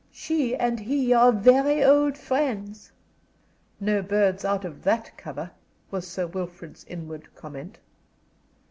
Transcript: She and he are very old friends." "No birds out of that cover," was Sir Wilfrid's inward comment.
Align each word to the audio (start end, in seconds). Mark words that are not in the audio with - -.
She 0.11 0.55
and 0.55 0.79
he 0.79 1.13
are 1.13 1.31
very 1.31 1.83
old 1.83 2.17
friends." 2.17 2.91
"No 3.79 4.01
birds 4.01 4.43
out 4.43 4.65
of 4.65 4.81
that 4.81 5.15
cover," 5.15 5.51
was 5.91 6.07
Sir 6.07 6.25
Wilfrid's 6.25 6.83
inward 6.85 7.35
comment. 7.35 7.77